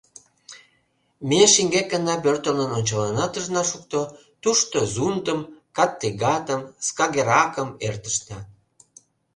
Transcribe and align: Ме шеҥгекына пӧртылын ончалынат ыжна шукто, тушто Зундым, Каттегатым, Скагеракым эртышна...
Ме 1.29 1.41
шеҥгекына 1.53 2.15
пӧртылын 2.23 2.69
ончалынат 2.77 3.33
ыжна 3.39 3.63
шукто, 3.69 4.01
тушто 4.41 4.77
Зундым, 4.93 5.39
Каттегатым, 5.77 6.61
Скагеракым 6.87 7.69
эртышна... 7.87 8.39